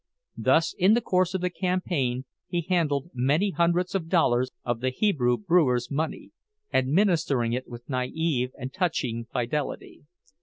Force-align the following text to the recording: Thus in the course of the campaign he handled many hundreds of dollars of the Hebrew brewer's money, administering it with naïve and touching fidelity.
Thus 0.39 0.73
in 0.75 0.95
the 0.95 0.99
course 1.01 1.35
of 1.35 1.41
the 1.41 1.51
campaign 1.51 2.25
he 2.47 2.61
handled 2.61 3.11
many 3.13 3.51
hundreds 3.51 3.93
of 3.93 4.09
dollars 4.09 4.49
of 4.65 4.79
the 4.79 4.89
Hebrew 4.89 5.37
brewer's 5.37 5.91
money, 5.91 6.31
administering 6.73 7.53
it 7.53 7.67
with 7.69 7.85
naïve 7.87 8.49
and 8.57 8.73
touching 8.73 9.27
fidelity. 9.31 10.01